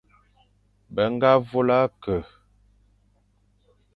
[0.93, 2.15] Be ñga vôl-e-ke,